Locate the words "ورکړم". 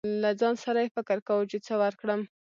1.83-2.21